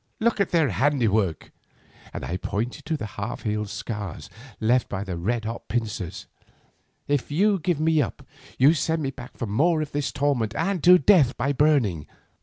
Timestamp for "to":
2.85-2.97, 9.37-9.45, 10.85-10.97